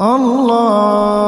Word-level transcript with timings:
الله 0.00 1.25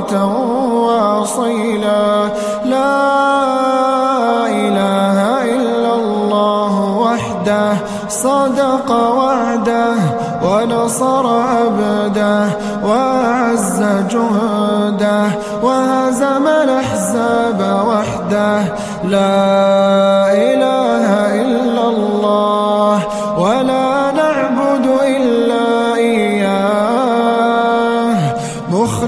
بكرة 0.00 0.36
وأصيلا. 0.86 2.28
لا 2.64 2.96
إله 4.46 5.18
إلا 5.56 5.94
الله 5.94 6.74
وحده 7.04 7.72
صدق 8.08 8.90
وعده 8.90 9.94
ونصر 10.44 11.26
عبده 11.26 12.46
وأعز 12.84 13.80
جهده 14.10 15.26
وهزم 15.62 16.46
الأحزاب 16.46 17.60
وحده. 17.88 18.60
لا 19.04 20.09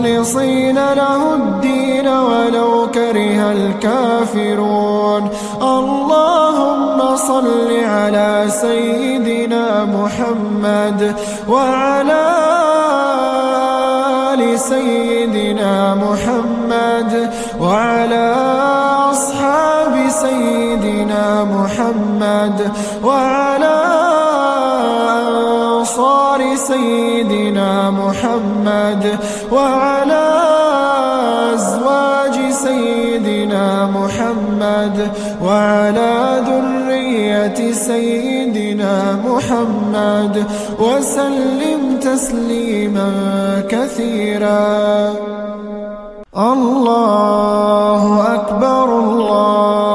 مخلصين 0.02 0.74
له 0.74 1.34
الدين 1.34 2.08
ولو 2.08 2.90
كره 2.94 3.52
الكافرون. 3.52 5.30
اللهم 5.62 7.16
صل 7.16 7.70
على 7.84 8.44
سيدنا 8.48 9.84
محمد 9.84 11.14
وعلى 11.48 12.24
آل 14.34 14.58
سيدنا 14.60 15.94
محمد 15.94 17.30
وعلى 17.60 18.34
أصحاب 19.10 19.94
سيدنا 20.08 21.44
محمد 21.44 22.72
وعلى 23.04 23.81
سيدنا 26.72 27.90
محمد 27.90 29.04
وعلى 29.52 30.26
أزواج 31.54 32.36
سيدنا 32.66 33.66
محمد 33.98 34.96
وعلى 35.44 36.14
ذرية 36.48 37.72
سيدنا 37.72 38.94
محمد 39.28 40.34
وسلم 40.84 41.80
تسليما 42.08 43.10
كثيرا. 43.72 45.12
الله 46.52 48.02
أكبر 48.34 48.86
الله 48.98 49.91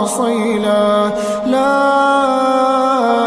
وأصيلا. 0.00 1.10
لا 1.46 1.76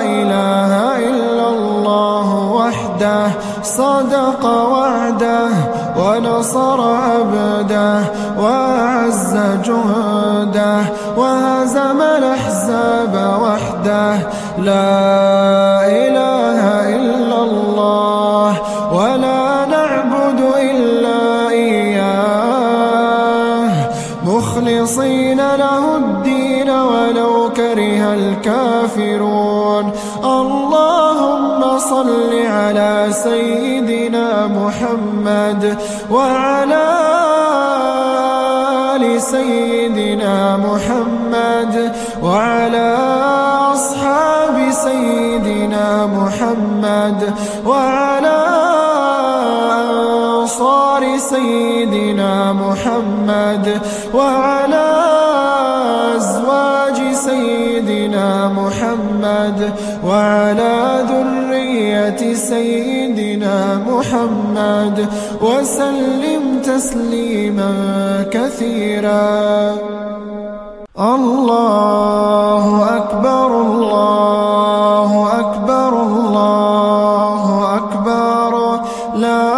إله 0.01 0.71
إلا 1.09 1.45
الله 1.49 2.29
وحده 2.59 3.27
صدق 3.63 4.45
وعده 4.45 5.49
ونصر 5.97 6.79
عبده 6.81 7.99
وأعز 8.37 9.33
جهده 9.65 10.81
وهزم 11.17 12.01
الأحزاب 12.01 13.13
وحده. 13.45 14.13
لا 14.57 15.85
إله 16.03 16.61
إلا 16.95 17.37
الله 17.47 18.51
ولا 18.93 19.65
نعبد 19.65 20.39
إلا 20.61 21.49
إياه. 21.49 22.13
مخلصين 24.25 25.32
صل 32.03 32.33
على 32.45 33.07
سيدنا 33.11 34.47
محمد 34.47 35.77
وعلى 36.11 36.85
آل 38.95 39.21
سيدنا 39.21 40.57
محمد 40.57 41.95
وعلى 42.23 42.97
أصحاب 43.73 44.55
سيدنا 44.71 46.05
محمد 46.05 47.33
وعلى 47.65 48.39
أنصار 49.79 51.17
سيدنا 51.17 52.53
محمد 52.53 53.81
وعلى 54.13 54.62
سيدنا 58.23 58.47
محمد 58.47 59.73
وعلى 60.07 61.05
ذرية 61.11 62.33
سيدنا 62.33 63.83
محمد 63.87 65.07
وسلم 65.41 66.43
تسليما 66.63 67.71
كثيرا. 68.31 69.75
الله 70.99 72.65
أكبر 72.97 73.49
الله 73.61 75.11
أكبر 75.39 75.91
الله 76.03 77.43
أكبر. 77.77 78.53
لا 79.15 79.52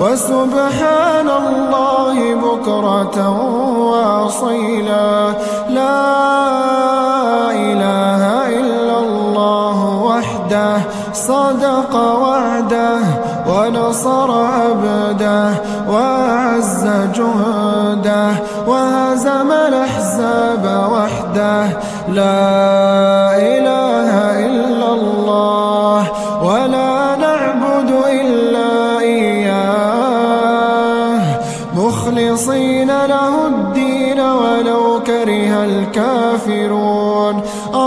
وسبحان 0.00 1.28
الله 1.42 2.16
بكرة 2.34 3.16
وأصيلا. 3.90 5.10
لا 5.78 6.00
إله 7.68 8.22
إلا 8.60 8.96
الله 9.04 9.78
وحده 10.10 10.76
صدق 11.12 11.92
وعده 12.24 12.98
ونصر 13.48 14.30
عبده 14.56 15.50
وأعز 15.88 16.84
جهده 17.18 18.30
وهزم 18.66 19.50
الأحزاب 19.68 20.64
وحده. 20.94 21.64
لا 22.08 22.81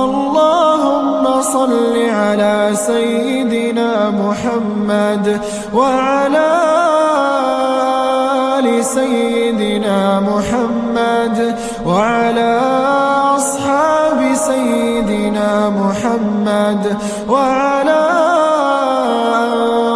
اللهم 0.04 1.42
صل 1.42 1.96
على 2.10 2.72
سيدنا 2.74 4.10
محمد 4.10 5.42
وعلى 5.74 6.50
آل 8.60 8.86
سيدنا 8.86 10.20
محمد 10.20 11.56
وعلى 11.86 12.60
أصحاب 13.36 14.36
سيدنا 14.36 15.70
محمد 15.70 16.98
وعلى 17.30 18.02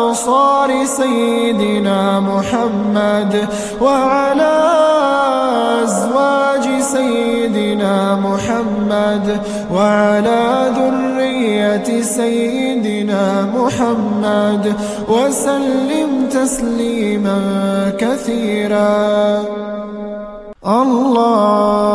أنصار 0.09 0.85
سيدنا 0.85 2.19
محمد 2.19 3.47
وعلى 3.81 4.68
وعلى 9.75 10.43
ذرية 10.77 11.89
سيدنا 12.01 13.25
محمد 13.57 14.73
وسلم 15.09 16.11
تسليما 16.31 17.39
كثيرا. 17.99 19.43
الله 20.65 21.88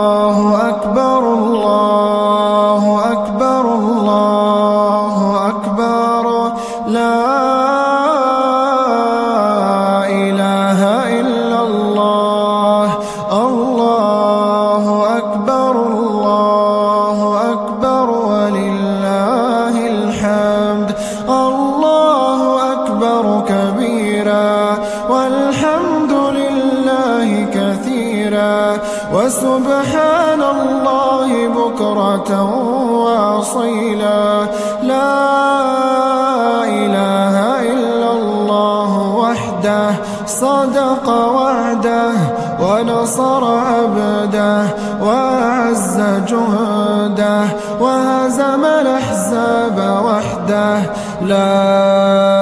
بكرة 32.25 32.45
وأصيلا. 33.05 34.47
لا 34.83 35.15
إله 36.65 37.37
إلا 37.73 38.11
الله 38.13 38.93
وحده 39.17 39.91
صدق 40.27 41.09
وعده 41.09 42.13
ونصر 42.61 43.45
عبده 43.45 44.65
وأعز 45.03 45.97
جهده 46.29 47.45
وهزم 47.81 48.65
الأحزاب 48.65 49.79
وحده. 50.05 50.79
لا 51.23 52.34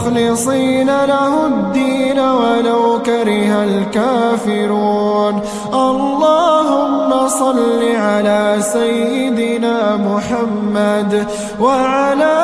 مخلصين 0.00 0.86
له 1.04 1.46
الدين 1.46 2.18
ولو 2.18 3.02
كره 3.02 3.64
الكافرون. 3.64 5.40
اللهم 5.74 7.28
صل 7.28 7.82
على 7.96 8.56
سيدنا 8.60 9.96
محمد 9.96 11.26
وعلى 11.60 12.36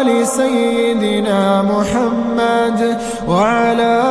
آل 0.00 0.26
سيدنا 0.26 1.62
محمد 1.62 2.98
وعلى 3.28 4.02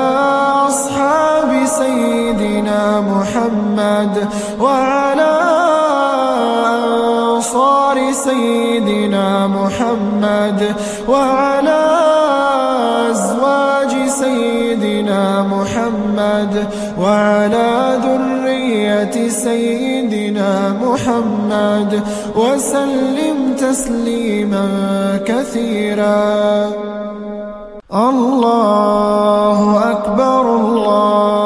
أصحاب 0.67 1.65
سيدنا 1.65 3.01
محمد 3.01 4.29
وعلى 4.61 5.33
أنصار 7.35 7.97
سيدنا 8.11 9.47
محمد 9.47 10.04
وعلى 11.09 11.81
أزواج 13.11 13.93
سيدنا 14.23 15.23
محمد 15.55 16.53
وعلى 17.01 17.71
ذرية 18.05 19.15
سيدنا 19.29 20.51
محمد 20.85 21.91
وسلم 22.35 23.37
تسليما 23.65 24.65
كثيرا. 25.25 26.25
الله 27.93 29.59
أكبر 29.91 30.43
الله 30.61 31.44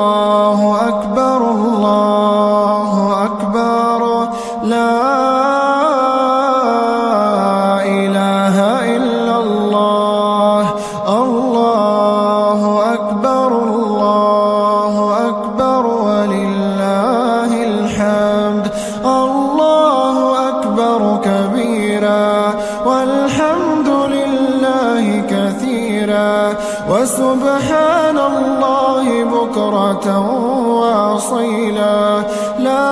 وأصيلا 31.20 32.24
لا 32.60 32.90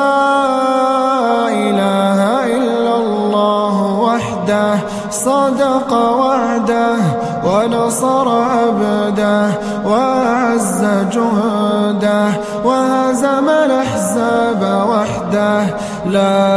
إله 1.48 2.20
إلا 2.58 2.96
الله 2.96 3.76
وحده 4.08 4.74
صدق 5.12 5.92
وعده 5.94 6.98
ونصر 7.46 8.28
عبده 8.30 9.50
وأعز 9.86 10.82
جهده 11.12 12.28
وهزم 12.66 13.48
الأحزاب 13.50 14.62
وحده. 14.92 15.62
لا 16.06 16.57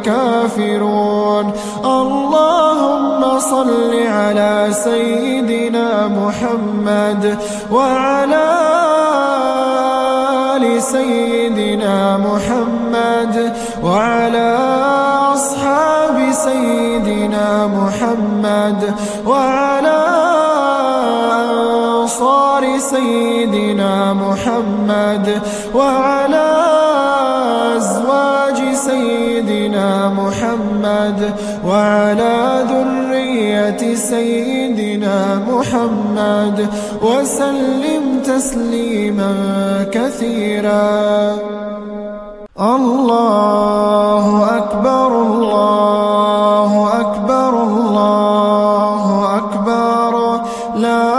الكافرون 0.00 1.52
اللهم 1.84 3.38
صل 3.38 3.94
على 4.06 4.68
سيدنا 4.70 6.08
محمد 6.08 7.38
وعلى 7.72 8.46
آل 10.56 10.82
سيدنا 10.82 12.16
محمد 12.16 13.52
وعلى 13.84 14.56
أصحاب 15.34 16.32
سيدنا 16.32 17.66
محمد 17.66 18.94
وعلى 19.26 20.00
أنصار 22.00 22.78
سيدنا 22.78 24.12
محمد 24.14 25.40
وعلى 25.74 26.19
سيدنا 29.70 30.08
محمد 30.08 31.34
وعلى 31.66 32.64
ذرية 32.70 33.94
سيدنا 33.94 35.18
محمد 35.48 36.58
وسلم 37.02 38.04
تسليما 38.24 39.32
كثيرا. 39.92 41.36
الله 42.60 44.24
أكبر 44.58 45.10
الله 45.22 46.72
أكبر 47.00 47.52
الله 47.62 49.04
أكبر. 49.36 50.12
لا 50.76 51.09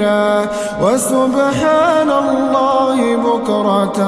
كثيرا 0.00 0.46
وسبحان 0.82 2.10
الله 2.10 3.16
بكرة 3.16 3.98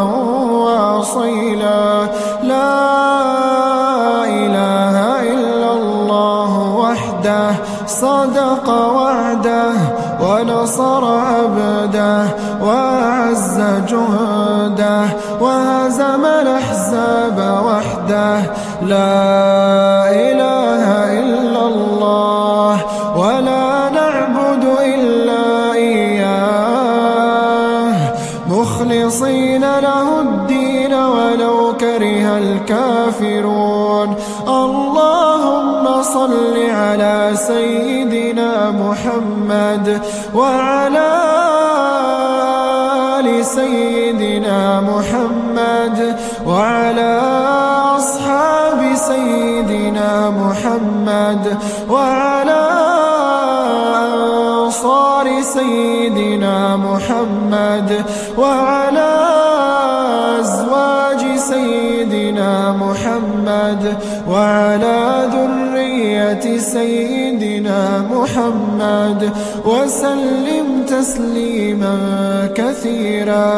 وأصيلا. 0.64 2.06
لا 2.42 2.74
إله 4.24 4.96
إلا 5.32 5.70
الله 5.72 6.52
وحده 6.82 7.50
صدق 7.86 8.68
وعده 8.68 9.72
ونصر 10.20 11.04
عبده 11.04 12.24
وأعز 12.62 13.58
جهده 13.88 15.04
وهزم 15.40 16.24
الأحزاب 16.24 17.38
وحده. 17.66 18.40
لا 18.82 19.91
صل 36.14 36.56
على 36.70 37.30
سيدنا 37.34 38.70
محمد 38.70 40.00
وعلى 40.34 41.10
آل 43.18 43.44
سيدنا 43.44 44.80
محمد 44.80 46.16
وعلى 46.46 47.20
أصحاب 47.96 48.94
سيدنا 48.94 50.30
محمد 50.30 51.58
وعلى 51.90 52.62
أنصار 54.64 55.42
سيدنا 55.42 56.76
محمد 56.76 58.04
وعلى 58.38 59.12
أزواج 60.40 61.01
سيدنا 61.50 62.52
محمد 62.84 63.82
وعلى 64.28 65.00
ذرية 65.34 66.46
سيدنا 66.58 67.82
محمد 68.14 69.20
وسلم 69.64 70.66
تسليما 70.94 71.96
كثيرا. 72.54 73.52